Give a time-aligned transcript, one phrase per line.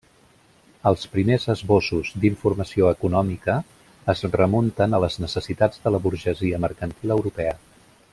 [0.91, 3.57] Els primers esbossos d'informació econòmica
[4.15, 7.55] es remunten a les necessitats de la burgesia mercantil europea.